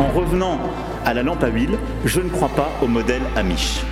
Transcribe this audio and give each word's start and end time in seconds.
En 0.00 0.08
revenant 0.18 0.58
à 1.04 1.12
la 1.12 1.22
lampe 1.22 1.44
à 1.44 1.48
huile, 1.48 1.78
je 2.06 2.22
ne 2.22 2.30
crois 2.30 2.48
pas 2.48 2.70
au 2.80 2.86
modèle 2.86 3.20
Amish. 3.36 3.82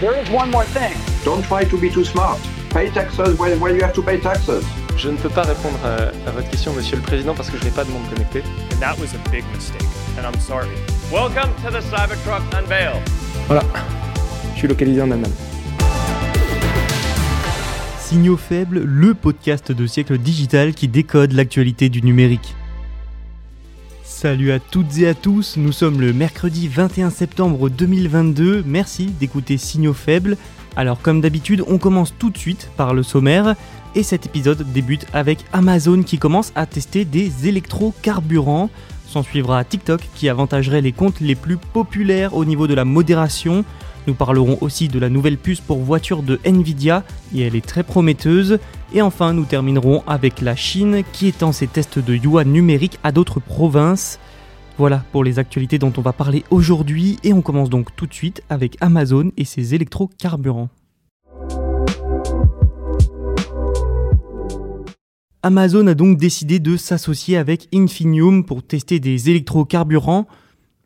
There 0.00 0.12
is 0.20 0.28
one 0.34 0.50
more 0.50 0.64
thing. 0.64 0.96
Don't 1.24 1.42
try 1.42 1.64
to 1.64 1.76
be 1.76 1.92
too 1.92 2.02
smart. 2.02 2.38
Pay 2.70 2.90
taxes 2.90 3.38
when, 3.38 3.60
when 3.60 3.76
you 3.76 3.82
have 3.84 3.92
to 3.92 4.02
pay 4.02 4.18
taxes. 4.18 4.64
Je 4.96 5.10
ne 5.10 5.16
peux 5.16 5.28
pas 5.28 5.42
répondre 5.42 5.78
à, 5.84 6.28
à, 6.28 6.32
votre 6.32 6.50
question, 6.50 6.72
Monsieur 6.72 6.96
le 6.96 7.02
Président, 7.02 7.34
parce 7.34 7.50
que 7.50 7.56
je 7.56 7.62
n'ai 7.62 7.70
pas 7.70 7.84
de 7.84 7.90
monde 7.92 8.02
connecté. 8.12 8.42
And 8.72 8.80
that 8.80 8.96
was 8.98 9.14
a 9.14 9.30
big 9.30 9.44
mistake, 9.54 9.86
and 10.18 10.24
I'm 10.26 10.40
sorry. 10.40 10.66
Welcome 11.12 11.50
to 11.64 11.70
the 11.70 11.80
Cybertruck 11.82 12.42
Unveil. 12.52 13.00
Voilà, 13.46 13.62
je 14.54 14.58
suis 14.58 14.66
localisé 14.66 15.02
en 15.02 15.10
Allemagne. 15.12 15.30
Signaux 18.00 18.36
faibles, 18.36 18.80
le 18.80 19.14
podcast 19.14 19.70
de 19.70 19.86
siècle 19.86 20.18
digital 20.18 20.74
qui 20.74 20.88
décode 20.88 21.30
l'actualité 21.30 21.90
du 21.90 22.02
numérique. 22.02 22.56
Salut 24.16 24.52
à 24.52 24.60
toutes 24.60 24.96
et 24.98 25.08
à 25.08 25.14
tous, 25.14 25.56
nous 25.56 25.72
sommes 25.72 26.00
le 26.00 26.12
mercredi 26.12 26.68
21 26.68 27.10
septembre 27.10 27.68
2022, 27.68 28.62
merci 28.64 29.06
d'écouter 29.06 29.58
Signaux 29.58 29.92
faibles. 29.92 30.36
Alors 30.76 31.00
comme 31.02 31.20
d'habitude, 31.20 31.64
on 31.66 31.78
commence 31.78 32.14
tout 32.16 32.30
de 32.30 32.38
suite 32.38 32.70
par 32.76 32.94
le 32.94 33.02
sommaire, 33.02 33.56
et 33.96 34.04
cet 34.04 34.24
épisode 34.24 34.72
débute 34.72 35.04
avec 35.12 35.40
Amazon 35.52 36.04
qui 36.04 36.18
commence 36.18 36.52
à 36.54 36.64
tester 36.64 37.04
des 37.04 37.48
électrocarburants. 37.48 38.70
S'en 39.08 39.24
suivra 39.24 39.64
TikTok 39.64 40.00
qui 40.14 40.28
avantagerait 40.28 40.80
les 40.80 40.92
comptes 40.92 41.20
les 41.20 41.34
plus 41.34 41.56
populaires 41.56 42.34
au 42.34 42.44
niveau 42.44 42.68
de 42.68 42.74
la 42.74 42.84
modération. 42.84 43.64
Nous 44.06 44.14
parlerons 44.14 44.58
aussi 44.60 44.88
de 44.88 44.98
la 44.98 45.08
nouvelle 45.08 45.38
puce 45.38 45.60
pour 45.60 45.78
voiture 45.78 46.22
de 46.22 46.38
Nvidia 46.44 47.04
et 47.34 47.40
elle 47.40 47.56
est 47.56 47.64
très 47.64 47.82
prometteuse. 47.82 48.58
Et 48.92 49.00
enfin, 49.00 49.32
nous 49.32 49.44
terminerons 49.44 50.02
avec 50.06 50.40
la 50.40 50.56
Chine 50.56 51.02
qui 51.12 51.28
étend 51.28 51.52
ses 51.52 51.66
tests 51.66 51.98
de 51.98 52.14
yuan 52.14 52.46
numérique 52.46 52.98
à 53.02 53.12
d'autres 53.12 53.40
provinces. 53.40 54.18
Voilà 54.76 55.04
pour 55.12 55.24
les 55.24 55.38
actualités 55.38 55.78
dont 55.78 55.92
on 55.96 56.02
va 56.02 56.12
parler 56.12 56.44
aujourd'hui 56.50 57.18
et 57.22 57.32
on 57.32 57.42
commence 57.42 57.70
donc 57.70 57.94
tout 57.96 58.06
de 58.06 58.14
suite 58.14 58.42
avec 58.50 58.76
Amazon 58.80 59.30
et 59.36 59.44
ses 59.44 59.74
électrocarburants. 59.74 60.68
Amazon 65.42 65.86
a 65.86 65.94
donc 65.94 66.18
décidé 66.18 66.58
de 66.58 66.76
s'associer 66.76 67.36
avec 67.36 67.68
Infinium 67.74 68.44
pour 68.44 68.62
tester 68.62 68.98
des 68.98 69.30
électrocarburants. 69.30 70.26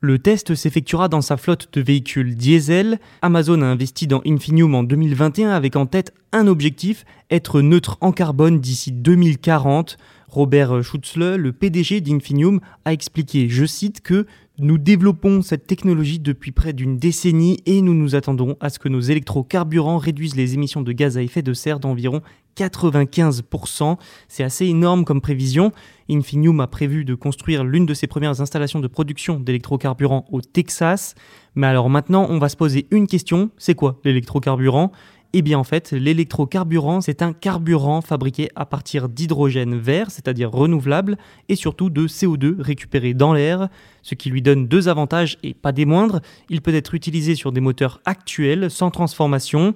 Le 0.00 0.20
test 0.20 0.54
s'effectuera 0.54 1.08
dans 1.08 1.22
sa 1.22 1.36
flotte 1.36 1.70
de 1.72 1.80
véhicules 1.80 2.36
diesel. 2.36 3.00
Amazon 3.20 3.62
a 3.62 3.66
investi 3.66 4.06
dans 4.06 4.22
Infinium 4.24 4.76
en 4.76 4.84
2021 4.84 5.50
avec 5.50 5.74
en 5.74 5.86
tête 5.86 6.14
un 6.30 6.46
objectif, 6.46 7.04
être 7.32 7.62
neutre 7.62 7.98
en 8.00 8.12
carbone 8.12 8.60
d'ici 8.60 8.92
2040. 8.92 9.96
Robert 10.28 10.84
Schutzle, 10.84 11.34
le 11.34 11.52
PDG 11.52 12.00
d'Infinium, 12.00 12.60
a 12.84 12.92
expliqué, 12.92 13.48
je 13.48 13.64
cite, 13.64 14.00
que 14.00 14.26
nous 14.60 14.78
développons 14.78 15.42
cette 15.42 15.66
technologie 15.66 16.20
depuis 16.20 16.52
près 16.52 16.72
d'une 16.72 16.98
décennie 16.98 17.58
et 17.66 17.80
nous 17.82 17.94
nous 17.94 18.14
attendons 18.14 18.56
à 18.60 18.70
ce 18.70 18.78
que 18.78 18.88
nos 18.88 19.00
électrocarburants 19.00 19.98
réduisent 19.98 20.36
les 20.36 20.54
émissions 20.54 20.82
de 20.82 20.92
gaz 20.92 21.16
à 21.16 21.22
effet 21.22 21.42
de 21.42 21.54
serre 21.54 21.80
d'environ 21.80 22.22
95%. 22.58 23.96
C'est 24.26 24.42
assez 24.42 24.66
énorme 24.66 25.04
comme 25.04 25.20
prévision. 25.20 25.72
Infinium 26.10 26.60
a 26.60 26.66
prévu 26.66 27.04
de 27.04 27.14
construire 27.14 27.64
l'une 27.64 27.86
de 27.86 27.94
ses 27.94 28.06
premières 28.06 28.40
installations 28.40 28.80
de 28.80 28.88
production 28.88 29.38
d'électrocarburants 29.38 30.24
au 30.32 30.40
Texas. 30.40 31.14
Mais 31.54 31.66
alors 31.66 31.90
maintenant, 31.90 32.26
on 32.28 32.38
va 32.38 32.48
se 32.48 32.56
poser 32.56 32.86
une 32.90 33.06
question. 33.06 33.50
C'est 33.58 33.74
quoi 33.74 34.00
l'électrocarburant? 34.04 34.92
Eh 35.34 35.42
bien 35.42 35.58
en 35.58 35.64
fait, 35.64 35.92
l'électrocarburant, 35.92 37.02
c'est 37.02 37.20
un 37.20 37.34
carburant 37.34 38.00
fabriqué 38.00 38.48
à 38.56 38.64
partir 38.64 39.10
d'hydrogène 39.10 39.78
vert, 39.78 40.10
c'est-à-dire 40.10 40.50
renouvelable, 40.50 41.18
et 41.50 41.54
surtout 41.54 41.90
de 41.90 42.08
CO2 42.08 42.58
récupéré 42.58 43.12
dans 43.12 43.34
l'air, 43.34 43.68
ce 44.02 44.14
qui 44.14 44.30
lui 44.30 44.40
donne 44.40 44.66
deux 44.68 44.88
avantages 44.88 45.36
et 45.42 45.52
pas 45.52 45.72
des 45.72 45.84
moindres. 45.84 46.20
Il 46.48 46.62
peut 46.62 46.74
être 46.74 46.94
utilisé 46.94 47.34
sur 47.34 47.52
des 47.52 47.60
moteurs 47.60 48.00
actuels, 48.06 48.70
sans 48.70 48.90
transformation, 48.90 49.74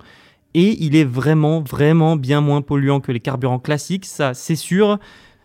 et 0.55 0.85
il 0.85 0.97
est 0.97 1.05
vraiment, 1.05 1.61
vraiment 1.61 2.17
bien 2.17 2.41
moins 2.41 2.63
polluant 2.63 3.01
que 3.01 3.13
les 3.13 3.21
carburants 3.21 3.59
classiques, 3.59 4.05
ça 4.05 4.35
c'est 4.35 4.57
sûr. 4.57 4.99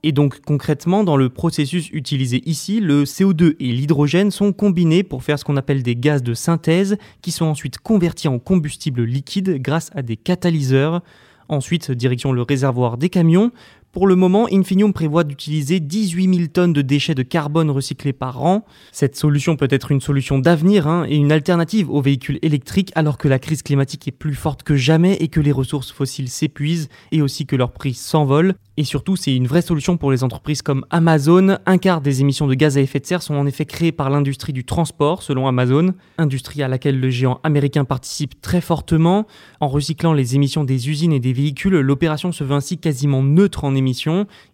Et 0.03 0.11
donc 0.11 0.41
concrètement, 0.41 1.03
dans 1.03 1.17
le 1.17 1.29
processus 1.29 1.89
utilisé 1.91 2.41
ici, 2.45 2.79
le 2.79 3.03
CO2 3.03 3.55
et 3.59 3.71
l'hydrogène 3.71 4.31
sont 4.31 4.53
combinés 4.53 5.03
pour 5.03 5.23
faire 5.23 5.39
ce 5.39 5.43
qu'on 5.43 5.57
appelle 5.57 5.83
des 5.83 5.95
gaz 5.95 6.21
de 6.23 6.33
synthèse, 6.33 6.97
qui 7.21 7.31
sont 7.31 7.45
ensuite 7.45 7.79
convertis 7.79 8.27
en 8.27 8.39
combustible 8.39 9.03
liquide 9.03 9.61
grâce 9.61 9.89
à 9.95 10.01
des 10.01 10.15
catalyseurs. 10.15 11.01
Ensuite, 11.49 11.91
direction 11.91 12.31
le 12.33 12.41
réservoir 12.41 12.97
des 12.97 13.09
camions, 13.09 13.51
pour 13.97 14.05
le 14.05 14.15
moment, 14.15 14.45
Infinium 14.51 14.93
prévoit 14.93 15.23
d'utiliser 15.23 15.79
18 15.79 16.35
000 16.35 16.47
tonnes 16.53 16.71
de 16.71 16.83
déchets 16.83 17.15
de 17.15 17.23
carbone 17.23 17.71
recyclés 17.71 18.13
par 18.13 18.43
an. 18.43 18.63
Cette 18.91 19.15
solution 19.15 19.55
peut 19.55 19.67
être 19.71 19.91
une 19.91 20.01
solution 20.01 20.37
d'avenir 20.37 20.85
hein, 20.87 21.07
et 21.09 21.15
une 21.15 21.31
alternative 21.31 21.89
aux 21.89 22.03
véhicules 22.03 22.37
électriques 22.43 22.91
alors 22.93 23.17
que 23.17 23.27
la 23.27 23.39
crise 23.39 23.63
climatique 23.63 24.07
est 24.07 24.11
plus 24.11 24.35
forte 24.35 24.61
que 24.61 24.75
jamais 24.75 25.15
et 25.15 25.29
que 25.29 25.39
les 25.39 25.51
ressources 25.51 25.91
fossiles 25.91 26.29
s'épuisent 26.29 26.89
et 27.11 27.23
aussi 27.23 27.47
que 27.47 27.55
leurs 27.55 27.71
prix 27.71 27.95
s'envolent. 27.95 28.53
Et 28.79 28.83
surtout, 28.83 29.15
c'est 29.15 29.35
une 29.35 29.47
vraie 29.47 29.63
solution 29.63 29.97
pour 29.97 30.11
les 30.11 30.23
entreprises 30.23 30.61
comme 30.61 30.85
Amazon. 30.91 31.57
Un 31.65 31.79
quart 31.79 31.99
des 31.99 32.21
émissions 32.21 32.45
de 32.45 32.53
gaz 32.53 32.77
à 32.77 32.81
effet 32.81 32.99
de 32.99 33.07
serre 33.07 33.23
sont 33.23 33.33
en 33.33 33.47
effet 33.47 33.65
créées 33.65 33.91
par 33.91 34.11
l'industrie 34.11 34.53
du 34.53 34.63
transport, 34.63 35.23
selon 35.23 35.47
Amazon, 35.47 35.95
industrie 36.19 36.61
à 36.61 36.67
laquelle 36.67 36.99
le 36.99 37.09
géant 37.09 37.39
américain 37.43 37.85
participe 37.85 38.39
très 38.39 38.61
fortement. 38.61 39.25
En 39.59 39.67
recyclant 39.67 40.13
les 40.13 40.35
émissions 40.35 40.63
des 40.63 40.89
usines 40.91 41.13
et 41.13 41.19
des 41.19 41.33
véhicules, 41.33 41.79
l'opération 41.79 42.31
se 42.31 42.43
veut 42.43 42.53
ainsi 42.53 42.77
quasiment 42.77 43.23
neutre 43.23 43.63
en 43.63 43.73
émissions. 43.73 43.86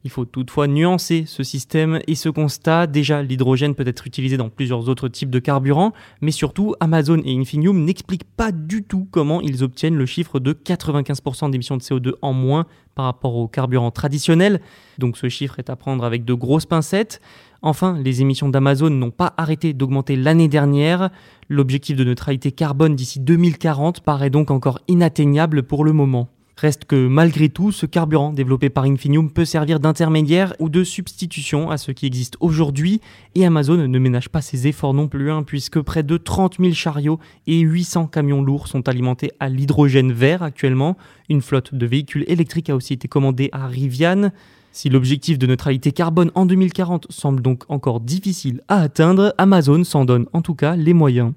Il 0.04 0.10
faut 0.10 0.26
toutefois 0.26 0.68
nuancer 0.68 1.24
ce 1.28 1.44
système 1.44 2.00
et 2.08 2.16
ce 2.16 2.30
constat. 2.30 2.88
Déjà, 2.88 3.22
l'hydrogène 3.22 3.76
peut 3.76 3.88
être 3.88 4.08
utilisé 4.08 4.38
dans 4.38 4.50
plusieurs 4.50 4.90
autres 4.90 5.08
types 5.08 5.30
de 5.30 5.40
carburants, 5.40 5.94
mais 6.22 6.32
surtout, 6.32 6.76
Amazon 6.80 7.22
et 7.26 7.38
Infinium 7.38 7.84
n'expliquent 7.84 8.30
pas 8.36 8.52
du 8.52 8.84
tout 8.84 9.08
comment 9.12 9.42
ils 9.42 9.64
obtiennent 9.64 9.96
le 9.96 10.06
chiffre 10.06 10.40
de 10.40 10.54
95% 10.54 11.52
d'émissions 11.52 11.78
de 11.78 11.82
CO2 11.82 12.14
en 12.22 12.34
moins 12.34 12.66
par 12.96 13.06
rapport 13.06 13.36
au 13.36 13.48
carburant 13.48 13.92
traditionnel. 13.92 14.62
Donc 14.98 15.18
ce 15.18 15.30
chiffre 15.30 15.60
est 15.60 15.70
à 15.70 15.76
prendre 15.76 16.04
avec 16.04 16.26
de 16.26 16.34
grosses 16.34 16.66
pincettes. 16.66 17.22
Enfin, 17.62 17.98
les 17.98 18.22
émissions 18.22 18.50
d'Amazon 18.50 18.90
n'ont 18.90 19.12
pas 19.12 19.34
arrêté 19.38 19.74
d'augmenter 19.74 20.16
l'année 20.16 20.50
dernière. 20.50 21.10
L'objectif 21.50 21.96
de 21.96 22.04
neutralité 22.04 22.52
carbone 22.52 22.96
d'ici 22.96 23.20
2040 23.20 24.02
paraît 24.02 24.30
donc 24.30 24.52
encore 24.52 24.80
inatteignable 24.88 25.64
pour 25.64 25.86
le 25.86 25.94
moment. 25.94 26.30
Reste 26.56 26.86
que 26.86 27.08
malgré 27.08 27.50
tout, 27.50 27.72
ce 27.72 27.86
carburant 27.86 28.32
développé 28.32 28.70
par 28.70 28.84
Infinium 28.84 29.32
peut 29.32 29.46
servir 29.46 29.80
d'intermédiaire 29.80 30.54
ou 30.60 30.70
de 30.70 30.84
substitution 30.84 31.72
à 31.72 31.78
ce 31.78 31.92
qui 31.92 32.06
existe 32.06 32.38
aujourd'hui, 32.40 33.02
et 33.36 33.46
Amazon 33.46 33.88
ne 33.88 34.00
ménage 34.00 34.30
pas 34.30 34.42
ses 34.42 34.68
efforts 34.68 34.94
non 34.94 35.08
plus, 35.08 35.32
hein, 35.32 35.44
puisque 35.44 35.82
près 35.82 36.04
de 36.04 36.18
30 36.18 36.58
000 36.60 36.74
chariots 36.74 37.20
et 37.48 37.60
800 37.60 38.08
camions 38.08 38.44
lourds 38.44 38.68
sont 38.68 38.88
alimentés 38.88 39.32
à 39.40 39.50
l'hydrogène 39.50 40.12
vert 40.12 40.44
actuellement. 40.44 40.96
Une 41.30 41.42
flotte 41.42 41.74
de 41.74 41.86
véhicules 41.86 42.26
électriques 42.28 42.70
a 42.70 42.76
aussi 42.76 42.94
été 42.94 43.08
commandée 43.08 43.50
à 43.52 43.68
Rivian. 43.68 44.32
Si 44.72 44.90
l'objectif 44.90 45.38
de 45.38 45.48
neutralité 45.48 45.92
carbone 45.92 46.32
en 46.34 46.46
2040 46.46 47.08
semble 47.10 47.42
donc 47.42 47.64
encore 47.68 48.00
difficile 48.00 48.62
à 48.68 48.82
atteindre, 48.82 49.34
Amazon 49.38 49.84
s'en 49.84 50.06
donne 50.06 50.28
en 50.34 50.42
tout 50.42 50.56
cas 50.56 50.76
les 50.76 50.94
moyens. 50.94 51.34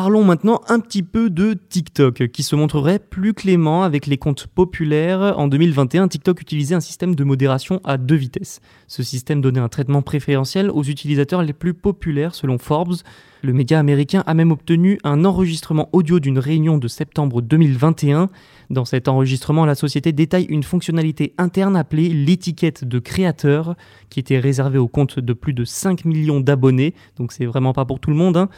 Parlons 0.00 0.22
maintenant 0.22 0.60
un 0.68 0.78
petit 0.78 1.02
peu 1.02 1.28
de 1.28 1.54
TikTok, 1.54 2.28
qui 2.28 2.44
se 2.44 2.54
montrerait 2.54 3.00
plus 3.00 3.34
clément 3.34 3.82
avec 3.82 4.06
les 4.06 4.16
comptes 4.16 4.46
populaires. 4.46 5.36
En 5.36 5.48
2021, 5.48 6.06
TikTok 6.06 6.40
utilisait 6.40 6.76
un 6.76 6.80
système 6.80 7.16
de 7.16 7.24
modération 7.24 7.80
à 7.82 7.96
deux 7.98 8.14
vitesses. 8.14 8.60
Ce 8.86 9.02
système 9.02 9.40
donnait 9.40 9.58
un 9.58 9.68
traitement 9.68 10.02
préférentiel 10.02 10.70
aux 10.70 10.84
utilisateurs 10.84 11.42
les 11.42 11.52
plus 11.52 11.74
populaires 11.74 12.36
selon 12.36 12.58
Forbes. 12.58 12.94
Le 13.42 13.52
média 13.52 13.80
américain 13.80 14.22
a 14.24 14.34
même 14.34 14.52
obtenu 14.52 15.00
un 15.02 15.24
enregistrement 15.24 15.88
audio 15.92 16.20
d'une 16.20 16.38
réunion 16.38 16.78
de 16.78 16.86
septembre 16.86 17.42
2021. 17.42 18.28
Dans 18.70 18.84
cet 18.84 19.08
enregistrement, 19.08 19.64
la 19.64 19.74
société 19.74 20.12
détaille 20.12 20.46
une 20.48 20.62
fonctionnalité 20.62 21.34
interne 21.38 21.76
appelée 21.76 22.10
l'étiquette 22.10 22.84
de 22.84 23.00
créateur, 23.00 23.74
qui 24.10 24.20
était 24.20 24.38
réservée 24.38 24.78
aux 24.78 24.88
comptes 24.88 25.18
de 25.18 25.32
plus 25.32 25.54
de 25.54 25.64
5 25.64 26.04
millions 26.04 26.40
d'abonnés, 26.40 26.94
donc 27.16 27.32
c'est 27.32 27.46
vraiment 27.46 27.72
pas 27.72 27.84
pour 27.84 27.98
tout 27.98 28.10
le 28.10 28.16
monde. 28.16 28.36
Hein. 28.36 28.48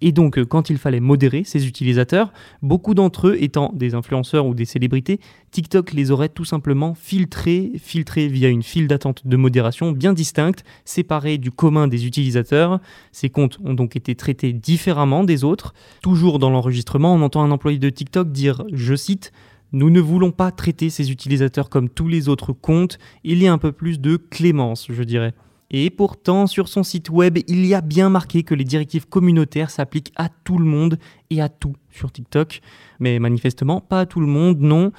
Et 0.00 0.12
donc, 0.12 0.38
euh, 0.38 0.44
quand 0.44 0.70
il 0.70 0.78
fallait 0.78 1.00
modérer 1.00 1.44
ses 1.44 1.66
utilisateurs, 1.66 2.32
beaucoup 2.62 2.94
d'entre 2.94 3.28
eux 3.28 3.36
étant 3.40 3.72
des 3.74 3.94
influenceurs 3.94 4.46
ou 4.46 4.54
des 4.54 4.64
célébrités, 4.64 5.20
TikTok 5.50 5.92
les 5.92 6.10
aurait 6.10 6.28
tout 6.28 6.44
simplement 6.44 6.94
filtrés, 6.94 7.72
filtrés 7.76 8.28
via 8.28 8.48
une 8.48 8.62
file 8.62 8.88
d'attente 8.88 9.26
de 9.26 9.36
modération 9.36 9.92
bien 9.92 10.12
distincte, 10.12 10.64
séparée 10.84 11.38
du 11.38 11.50
commun 11.50 11.88
des 11.88 12.06
utilisateurs. 12.06 12.80
Ces 13.12 13.30
comptes 13.30 13.58
ont 13.64 13.74
donc 13.74 13.96
été 13.96 14.14
traités 14.14 14.52
différemment 14.52 15.24
des 15.24 15.44
autres. 15.44 15.74
Toujours 16.02 16.38
dans 16.38 16.50
l'enregistrement, 16.50 17.14
on 17.14 17.22
entend 17.22 17.42
un 17.42 17.50
employé 17.50 17.78
de 17.78 17.90
TikTok 17.90 18.32
dire, 18.32 18.64
je 18.72 18.94
cite, 18.94 19.32
nous 19.72 19.90
ne 19.90 20.00
voulons 20.00 20.32
pas 20.32 20.50
traiter 20.50 20.90
ces 20.90 21.12
utilisateurs 21.12 21.68
comme 21.68 21.88
tous 21.88 22.08
les 22.08 22.28
autres 22.28 22.52
comptes, 22.52 22.98
il 23.22 23.42
y 23.42 23.46
a 23.46 23.52
un 23.52 23.58
peu 23.58 23.72
plus 23.72 24.00
de 24.00 24.16
clémence, 24.16 24.86
je 24.90 25.02
dirais. 25.02 25.32
Et 25.70 25.90
pourtant, 25.90 26.46
sur 26.46 26.68
son 26.68 26.82
site 26.82 27.10
web, 27.10 27.38
il 27.46 27.64
y 27.64 27.74
a 27.74 27.80
bien 27.80 28.10
marqué 28.10 28.42
que 28.42 28.54
les 28.54 28.64
directives 28.64 29.08
communautaires 29.08 29.70
s'appliquent 29.70 30.12
à 30.16 30.28
tout 30.28 30.58
le 30.58 30.64
monde 30.64 30.98
et 31.30 31.40
à 31.40 31.48
tout 31.48 31.76
sur 31.90 32.10
TikTok. 32.10 32.60
Mais 32.98 33.18
manifestement, 33.18 33.80
pas 33.80 34.00
à 34.00 34.06
tout 34.06 34.20
le 34.20 34.26
monde, 34.26 34.60
non. 34.60 34.92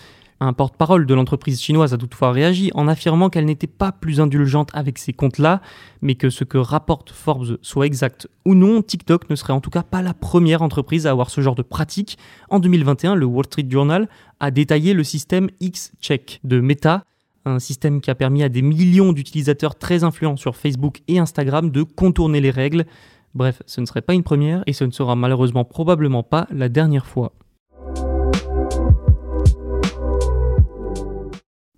Un 0.43 0.53
porte-parole 0.53 1.05
de 1.05 1.13
l'entreprise 1.13 1.61
chinoise 1.61 1.93
a 1.93 1.97
toutefois 1.97 2.31
réagi 2.31 2.71
en 2.73 2.87
affirmant 2.87 3.29
qu'elle 3.29 3.45
n'était 3.45 3.67
pas 3.67 3.91
plus 3.91 4.19
indulgente 4.19 4.71
avec 4.73 4.97
ces 4.97 5.13
comptes-là, 5.13 5.61
mais 6.01 6.15
que 6.15 6.31
ce 6.31 6.43
que 6.43 6.57
rapporte 6.57 7.11
Forbes 7.11 7.59
soit 7.61 7.85
exact 7.85 8.27
ou 8.43 8.55
non, 8.55 8.81
TikTok 8.81 9.29
ne 9.29 9.35
serait 9.35 9.53
en 9.53 9.61
tout 9.61 9.69
cas 9.69 9.83
pas 9.83 10.01
la 10.01 10.15
première 10.15 10.63
entreprise 10.63 11.05
à 11.05 11.11
avoir 11.11 11.29
ce 11.29 11.41
genre 11.41 11.53
de 11.53 11.61
pratique. 11.61 12.17
En 12.49 12.57
2021, 12.57 13.13
le 13.13 13.25
Wall 13.27 13.45
Street 13.45 13.67
Journal 13.69 14.09
a 14.39 14.49
détaillé 14.49 14.95
le 14.95 15.03
système 15.03 15.47
X-Check 15.59 16.39
de 16.43 16.59
Meta, 16.59 17.03
un 17.45 17.59
système 17.59 18.01
qui 18.01 18.11
a 18.11 18.15
permis 18.15 18.43
à 18.43 18.49
des 18.49 18.61
millions 18.61 19.13
d'utilisateurs 19.13 19.75
très 19.75 20.03
influents 20.03 20.37
sur 20.37 20.55
Facebook 20.55 21.01
et 21.07 21.19
Instagram 21.19 21.71
de 21.71 21.83
contourner 21.83 22.41
les 22.41 22.51
règles. 22.51 22.85
Bref, 23.33 23.61
ce 23.65 23.81
ne 23.81 23.85
serait 23.85 24.01
pas 24.01 24.13
une 24.13 24.23
première 24.23 24.63
et 24.67 24.73
ce 24.73 24.83
ne 24.83 24.91
sera 24.91 25.15
malheureusement 25.15 25.65
probablement 25.65 26.23
pas 26.23 26.47
la 26.51 26.69
dernière 26.69 27.05
fois. 27.05 27.33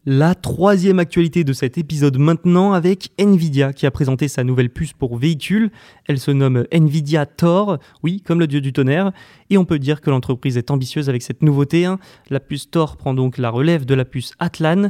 La 0.06 0.36
troisième 0.36 1.00
actualité 1.00 1.45
de 1.45 1.54
cet 1.54 1.77
épisode 1.77 2.18
maintenant 2.18 2.74
avec 2.74 3.12
Nvidia 3.18 3.71
qui 3.71 3.86
a 3.86 3.92
présenté 3.92 4.27
sa 4.27 4.44
nouvelle 4.44 4.69
puce 4.69 4.92
pour 4.92 5.15
véhicule. 5.15 5.71
Elle 6.10 6.19
se 6.19 6.31
nomme 6.31 6.65
Nvidia 6.74 7.25
Thor, 7.25 7.77
oui, 8.04 8.19
comme 8.19 8.42
le 8.42 8.48
dieu 8.48 8.60
du 8.60 8.74
tonnerre. 8.74 9.13
Et 9.50 9.57
on 9.57 9.63
peut 9.63 9.80
dire 9.80 10.01
que 10.01 10.10
l'entreprise 10.10 10.57
est 10.57 10.71
ambitieuse 10.71 11.07
avec 11.07 11.21
cette 11.21 11.42
nouveauté. 11.42 11.86
Hein. 11.86 12.00
La 12.30 12.42
puce 12.42 12.69
Thor 12.69 12.98
prend 12.98 13.13
donc 13.13 13.38
la 13.38 13.50
relève 13.50 13.86
de 13.86 13.94
la 13.94 14.04
puce 14.04 14.33
Atlan. 14.39 14.89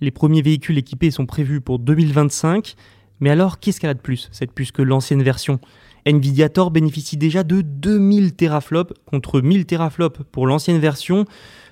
Les 0.00 0.10
premiers 0.10 0.42
véhicules 0.42 0.78
équipés 0.78 1.10
sont 1.10 1.26
prévus 1.26 1.60
pour 1.60 1.78
2025. 1.78 2.74
Mais 3.20 3.30
alors, 3.30 3.60
qu'est-ce 3.60 3.80
qu'elle 3.80 3.90
a 3.90 3.94
de 3.94 4.00
plus, 4.00 4.28
cette 4.30 4.52
puce, 4.52 4.72
que 4.72 4.82
l'ancienne 4.82 5.22
version? 5.22 5.58
Nvidia 6.04 6.48
Thor 6.48 6.70
bénéficie 6.70 7.16
déjà 7.16 7.42
de 7.42 7.62
2000 7.62 8.34
teraflops 8.34 8.92
contre 9.06 9.40
1000 9.40 9.66
teraflops 9.66 10.20
pour 10.30 10.46
l'ancienne 10.46 10.78
version. 10.78 11.24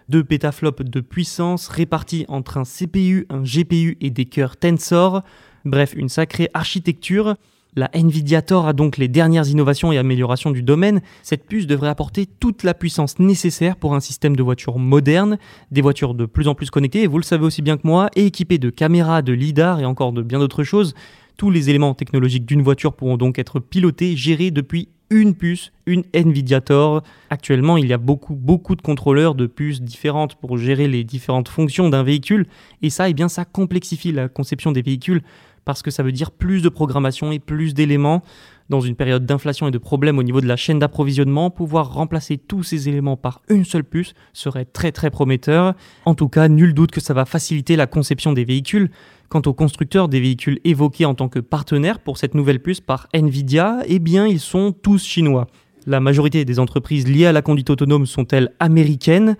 2 0.08 0.24
pétaflops 0.24 0.84
de 0.84 1.00
puissance 1.00 1.68
répartis 1.68 2.24
entre 2.28 2.58
un 2.58 2.64
CPU, 2.64 3.26
un 3.30 3.42
GPU 3.42 3.96
et 4.00 4.10
des 4.10 4.24
cœurs 4.24 4.56
Tensor. 4.56 5.22
Bref, 5.64 5.94
une 5.96 6.08
sacrée 6.08 6.48
architecture. 6.52 7.36
La 7.76 7.90
Nvidia 7.92 8.40
Thor 8.40 8.68
a 8.68 8.72
donc 8.72 8.98
les 8.98 9.08
dernières 9.08 9.48
innovations 9.48 9.90
et 9.90 9.98
améliorations 9.98 10.52
du 10.52 10.62
domaine. 10.62 11.00
Cette 11.24 11.44
puce 11.44 11.66
devrait 11.66 11.88
apporter 11.88 12.26
toute 12.26 12.62
la 12.62 12.72
puissance 12.72 13.18
nécessaire 13.18 13.74
pour 13.74 13.94
un 13.96 14.00
système 14.00 14.36
de 14.36 14.42
voitures 14.44 14.78
moderne, 14.78 15.38
des 15.72 15.80
voitures 15.80 16.14
de 16.14 16.24
plus 16.24 16.46
en 16.46 16.54
plus 16.54 16.70
connectées, 16.70 17.08
vous 17.08 17.18
le 17.18 17.24
savez 17.24 17.44
aussi 17.44 17.62
bien 17.62 17.76
que 17.76 17.86
moi, 17.86 18.10
et 18.14 18.26
équipées 18.26 18.58
de 18.58 18.70
caméras, 18.70 19.22
de 19.22 19.32
lidar 19.32 19.80
et 19.80 19.84
encore 19.84 20.12
de 20.12 20.22
bien 20.22 20.38
d'autres 20.38 20.62
choses. 20.62 20.94
Tous 21.36 21.50
les 21.50 21.68
éléments 21.68 21.94
technologiques 21.94 22.46
d'une 22.46 22.62
voiture 22.62 22.92
pourront 22.92 23.16
donc 23.16 23.40
être 23.40 23.58
pilotés, 23.58 24.16
gérés 24.16 24.52
depuis 24.52 24.88
une 25.10 25.34
puce, 25.34 25.72
une 25.86 26.04
Nvidia 26.12 26.60
Thor. 26.60 27.02
Actuellement, 27.30 27.76
il 27.76 27.86
y 27.86 27.92
a 27.92 27.98
beaucoup, 27.98 28.34
beaucoup 28.34 28.74
de 28.74 28.82
contrôleurs 28.82 29.34
de 29.34 29.46
puces 29.46 29.82
différentes 29.82 30.34
pour 30.36 30.58
gérer 30.58 30.88
les 30.88 31.04
différentes 31.04 31.48
fonctions 31.48 31.88
d'un 31.88 32.02
véhicule. 32.02 32.46
Et 32.82 32.90
ça, 32.90 33.08
eh 33.08 33.14
bien, 33.14 33.28
ça 33.28 33.44
complexifie 33.44 34.12
la 34.12 34.28
conception 34.28 34.72
des 34.72 34.82
véhicules 34.82 35.22
parce 35.64 35.82
que 35.82 35.90
ça 35.90 36.02
veut 36.02 36.12
dire 36.12 36.30
plus 36.30 36.62
de 36.62 36.68
programmation 36.68 37.32
et 37.32 37.38
plus 37.38 37.74
d'éléments. 37.74 38.22
Dans 38.70 38.80
une 38.80 38.96
période 38.96 39.26
d'inflation 39.26 39.68
et 39.68 39.70
de 39.70 39.78
problèmes 39.78 40.18
au 40.18 40.22
niveau 40.22 40.40
de 40.40 40.46
la 40.46 40.56
chaîne 40.56 40.78
d'approvisionnement, 40.78 41.50
pouvoir 41.50 41.92
remplacer 41.92 42.38
tous 42.38 42.62
ces 42.62 42.88
éléments 42.88 43.18
par 43.18 43.42
une 43.50 43.66
seule 43.66 43.84
puce 43.84 44.14
serait 44.32 44.64
très 44.64 44.90
très 44.90 45.10
prometteur. 45.10 45.74
En 46.06 46.14
tout 46.14 46.28
cas, 46.28 46.48
nul 46.48 46.72
doute 46.72 46.90
que 46.90 47.00
ça 47.02 47.12
va 47.12 47.26
faciliter 47.26 47.76
la 47.76 47.86
conception 47.86 48.32
des 48.32 48.46
véhicules. 48.46 48.90
Quant 49.28 49.42
aux 49.46 49.54
constructeurs 49.54 50.08
des 50.08 50.20
véhicules 50.20 50.60
évoqués 50.64 51.04
en 51.04 51.14
tant 51.14 51.28
que 51.28 51.38
partenaires 51.38 51.98
pour 51.98 52.18
cette 52.18 52.34
nouvelle 52.34 52.60
puce 52.60 52.80
par 52.80 53.08
Nvidia, 53.12 53.78
eh 53.86 53.98
bien 53.98 54.26
ils 54.26 54.40
sont 54.40 54.72
tous 54.72 55.04
chinois. 55.04 55.46
La 55.86 56.00
majorité 56.00 56.44
des 56.44 56.58
entreprises 56.58 57.06
liées 57.06 57.26
à 57.26 57.32
la 57.32 57.42
conduite 57.42 57.68
autonome 57.68 58.06
sont-elles 58.06 58.50
américaines 58.58 59.36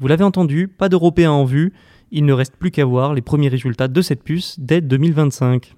Vous 0.00 0.08
l'avez 0.08 0.24
entendu, 0.24 0.66
pas 0.66 0.88
d'Européens 0.88 1.30
en 1.30 1.44
vue. 1.44 1.72
Il 2.10 2.24
ne 2.24 2.32
reste 2.32 2.56
plus 2.56 2.70
qu'à 2.70 2.84
voir 2.84 3.14
les 3.14 3.22
premiers 3.22 3.48
résultats 3.48 3.88
de 3.88 4.02
cette 4.02 4.24
puce 4.24 4.58
dès 4.58 4.80
2025. 4.80 5.75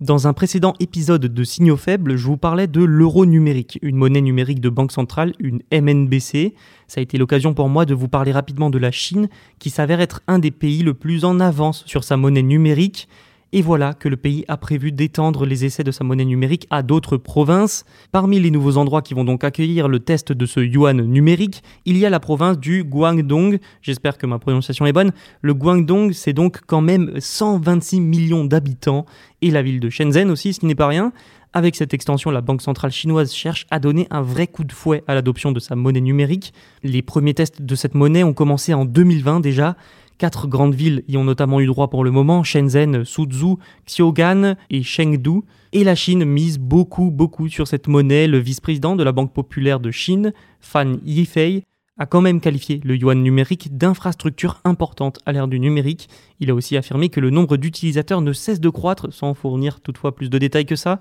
Dans 0.00 0.28
un 0.28 0.32
précédent 0.32 0.74
épisode 0.78 1.26
de 1.26 1.42
Signaux 1.42 1.76
faibles, 1.76 2.14
je 2.14 2.24
vous 2.24 2.36
parlais 2.36 2.68
de 2.68 2.84
l'euro 2.84 3.26
numérique, 3.26 3.80
une 3.82 3.96
monnaie 3.96 4.20
numérique 4.20 4.60
de 4.60 4.68
banque 4.68 4.92
centrale, 4.92 5.32
une 5.40 5.60
MNBC. 5.72 6.54
Ça 6.86 7.00
a 7.00 7.02
été 7.02 7.18
l'occasion 7.18 7.52
pour 7.52 7.68
moi 7.68 7.84
de 7.84 7.94
vous 7.94 8.06
parler 8.06 8.30
rapidement 8.30 8.70
de 8.70 8.78
la 8.78 8.92
Chine, 8.92 9.28
qui 9.58 9.70
s'avère 9.70 10.00
être 10.00 10.22
un 10.28 10.38
des 10.38 10.52
pays 10.52 10.84
le 10.84 10.94
plus 10.94 11.24
en 11.24 11.40
avance 11.40 11.82
sur 11.86 12.04
sa 12.04 12.16
monnaie 12.16 12.44
numérique. 12.44 13.08
Et 13.54 13.62
voilà 13.62 13.94
que 13.94 14.10
le 14.10 14.18
pays 14.18 14.44
a 14.48 14.58
prévu 14.58 14.92
d'étendre 14.92 15.46
les 15.46 15.64
essais 15.64 15.82
de 15.82 15.90
sa 15.90 16.04
monnaie 16.04 16.26
numérique 16.26 16.66
à 16.68 16.82
d'autres 16.82 17.16
provinces. 17.16 17.86
Parmi 18.12 18.38
les 18.38 18.50
nouveaux 18.50 18.76
endroits 18.76 19.00
qui 19.00 19.14
vont 19.14 19.24
donc 19.24 19.42
accueillir 19.42 19.88
le 19.88 20.00
test 20.00 20.32
de 20.32 20.44
ce 20.44 20.60
yuan 20.60 21.00
numérique, 21.00 21.62
il 21.86 21.96
y 21.96 22.04
a 22.04 22.10
la 22.10 22.20
province 22.20 22.58
du 22.58 22.84
Guangdong. 22.84 23.58
J'espère 23.80 24.18
que 24.18 24.26
ma 24.26 24.38
prononciation 24.38 24.84
est 24.84 24.92
bonne. 24.92 25.12
Le 25.40 25.54
Guangdong, 25.54 26.12
c'est 26.12 26.34
donc 26.34 26.60
quand 26.66 26.82
même 26.82 27.12
126 27.18 28.00
millions 28.00 28.44
d'habitants. 28.44 29.06
Et 29.40 29.50
la 29.50 29.62
ville 29.62 29.80
de 29.80 29.88
Shenzhen 29.88 30.30
aussi, 30.30 30.52
ce 30.52 30.60
qui 30.60 30.66
n'est 30.66 30.74
pas 30.74 30.88
rien. 30.88 31.12
Avec 31.54 31.74
cette 31.74 31.94
extension, 31.94 32.30
la 32.30 32.42
Banque 32.42 32.60
centrale 32.60 32.92
chinoise 32.92 33.32
cherche 33.32 33.66
à 33.70 33.78
donner 33.78 34.06
un 34.10 34.20
vrai 34.20 34.46
coup 34.46 34.64
de 34.64 34.72
fouet 34.72 35.02
à 35.06 35.14
l'adoption 35.14 35.52
de 35.52 35.60
sa 35.60 35.74
monnaie 35.74 36.02
numérique. 36.02 36.52
Les 36.82 37.00
premiers 37.00 37.32
tests 37.32 37.62
de 37.62 37.74
cette 37.74 37.94
monnaie 37.94 38.24
ont 38.24 38.34
commencé 38.34 38.74
en 38.74 38.84
2020 38.84 39.40
déjà. 39.40 39.74
Quatre 40.18 40.48
grandes 40.48 40.74
villes 40.74 41.04
y 41.06 41.16
ont 41.16 41.22
notamment 41.22 41.60
eu 41.60 41.66
droit 41.66 41.88
pour 41.88 42.02
le 42.02 42.10
moment, 42.10 42.42
Shenzhen, 42.42 43.04
Suzhou, 43.04 43.58
Xiaogan 43.86 44.56
et 44.68 44.82
Chengdu. 44.82 45.42
Et 45.72 45.84
la 45.84 45.94
Chine 45.94 46.24
mise 46.24 46.58
beaucoup, 46.58 47.12
beaucoup 47.12 47.48
sur 47.48 47.68
cette 47.68 47.86
monnaie. 47.86 48.26
Le 48.26 48.38
vice-président 48.38 48.96
de 48.96 49.04
la 49.04 49.12
Banque 49.12 49.32
populaire 49.32 49.78
de 49.78 49.92
Chine, 49.92 50.32
Fan 50.60 50.98
Yifei, 51.04 51.62
a 51.98 52.06
quand 52.06 52.20
même 52.20 52.40
qualifié 52.40 52.80
le 52.84 52.96
yuan 52.96 53.22
numérique 53.22 53.76
d'infrastructure 53.76 54.60
importante 54.64 55.20
à 55.24 55.32
l'ère 55.32 55.46
du 55.46 55.60
numérique. 55.60 56.08
Il 56.40 56.50
a 56.50 56.54
aussi 56.54 56.76
affirmé 56.76 57.10
que 57.10 57.20
le 57.20 57.30
nombre 57.30 57.56
d'utilisateurs 57.56 58.20
ne 58.20 58.32
cesse 58.32 58.60
de 58.60 58.68
croître, 58.70 59.12
sans 59.12 59.34
fournir 59.34 59.80
toutefois 59.80 60.14
plus 60.14 60.30
de 60.30 60.38
détails 60.38 60.66
que 60.66 60.76
ça. 60.76 61.00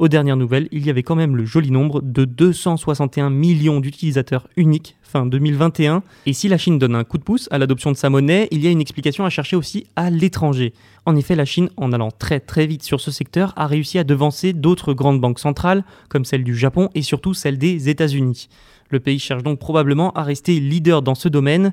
Aux 0.00 0.08
dernières 0.08 0.36
nouvelles, 0.36 0.68
il 0.72 0.84
y 0.84 0.90
avait 0.90 1.04
quand 1.04 1.14
même 1.14 1.36
le 1.36 1.44
joli 1.44 1.70
nombre 1.70 2.02
de 2.02 2.24
261 2.24 3.30
millions 3.30 3.78
d'utilisateurs 3.78 4.48
uniques 4.56 4.96
fin 5.02 5.24
2021. 5.24 6.02
Et 6.26 6.32
si 6.32 6.48
la 6.48 6.58
Chine 6.58 6.80
donne 6.80 6.96
un 6.96 7.04
coup 7.04 7.16
de 7.16 7.22
pouce 7.22 7.46
à 7.52 7.58
l'adoption 7.58 7.92
de 7.92 7.96
sa 7.96 8.10
monnaie, 8.10 8.48
il 8.50 8.64
y 8.64 8.66
a 8.66 8.72
une 8.72 8.80
explication 8.80 9.24
à 9.24 9.30
chercher 9.30 9.54
aussi 9.54 9.86
à 9.94 10.10
l'étranger. 10.10 10.72
En 11.06 11.14
effet, 11.14 11.36
la 11.36 11.44
Chine, 11.44 11.68
en 11.76 11.92
allant 11.92 12.10
très 12.10 12.40
très 12.40 12.66
vite 12.66 12.82
sur 12.82 13.00
ce 13.00 13.12
secteur, 13.12 13.52
a 13.54 13.68
réussi 13.68 13.96
à 14.00 14.02
devancer 14.02 14.52
d'autres 14.52 14.94
grandes 14.94 15.20
banques 15.20 15.38
centrales, 15.38 15.84
comme 16.08 16.24
celle 16.24 16.42
du 16.42 16.56
Japon 16.56 16.90
et 16.96 17.02
surtout 17.02 17.32
celle 17.32 17.56
des 17.56 17.88
États-Unis. 17.88 18.48
Le 18.90 18.98
pays 18.98 19.20
cherche 19.20 19.44
donc 19.44 19.60
probablement 19.60 20.10
à 20.14 20.24
rester 20.24 20.58
leader 20.58 21.02
dans 21.02 21.14
ce 21.14 21.28
domaine. 21.28 21.72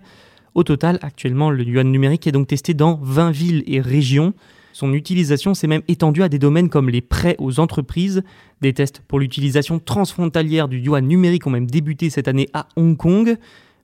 Au 0.53 0.63
total, 0.63 0.99
actuellement, 1.01 1.49
le 1.49 1.63
yuan 1.63 1.91
numérique 1.91 2.27
est 2.27 2.31
donc 2.31 2.49
testé 2.49 2.75
dans 2.75 2.99
20 3.01 3.31
villes 3.31 3.63
et 3.65 3.81
régions. 3.81 4.35
Son 4.73 4.93
utilisation 4.93 5.53
s'est 5.53 5.67
même 5.67 5.81
étendue 5.87 6.23
à 6.23 6.29
des 6.29 6.39
domaines 6.39 6.69
comme 6.69 6.89
les 6.89 7.01
prêts 7.01 7.35
aux 7.39 7.59
entreprises. 7.59 8.23
Des 8.61 8.73
tests 8.73 9.01
pour 9.07 9.19
l'utilisation 9.19 9.79
transfrontalière 9.79 10.67
du 10.67 10.79
yuan 10.79 11.05
numérique 11.05 11.47
ont 11.47 11.51
même 11.51 11.69
débuté 11.69 12.09
cette 12.09 12.27
année 12.27 12.47
à 12.53 12.67
Hong 12.75 12.97
Kong. 12.97 13.37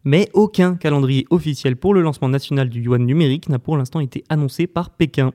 Mais 0.03 0.29
aucun 0.33 0.75
calendrier 0.75 1.25
officiel 1.29 1.75
pour 1.75 1.93
le 1.93 2.01
lancement 2.01 2.29
national 2.29 2.69
du 2.69 2.81
yuan 2.81 3.05
numérique 3.05 3.49
n'a 3.49 3.59
pour 3.59 3.77
l'instant 3.77 3.99
été 3.99 4.23
annoncé 4.29 4.67
par 4.67 4.91
Pékin. 4.91 5.31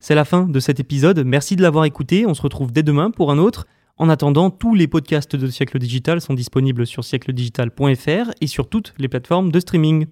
C'est 0.00 0.14
la 0.14 0.24
fin 0.24 0.44
de 0.44 0.60
cet 0.60 0.80
épisode, 0.80 1.22
merci 1.24 1.54
de 1.54 1.62
l'avoir 1.62 1.84
écouté, 1.84 2.24
on 2.24 2.32
se 2.32 2.40
retrouve 2.40 2.72
dès 2.72 2.82
demain 2.82 3.10
pour 3.10 3.30
un 3.30 3.36
autre. 3.36 3.66
En 3.98 4.08
attendant, 4.08 4.48
tous 4.48 4.74
les 4.74 4.86
podcasts 4.86 5.34
de 5.34 5.48
Siècle 5.48 5.78
Digital 5.78 6.20
sont 6.20 6.34
disponibles 6.34 6.86
sur 6.86 7.04
siècledigital.fr 7.04 8.30
et 8.40 8.46
sur 8.46 8.68
toutes 8.68 8.94
les 8.98 9.08
plateformes 9.08 9.50
de 9.50 9.60
streaming. 9.60 10.06